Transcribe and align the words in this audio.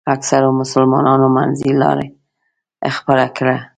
اکثرو 0.15 0.49
مسلمانانو 0.61 1.27
منځنۍ 1.35 1.71
لاره 1.81 2.05
خپله 2.97 3.27
کړه. 3.37 3.57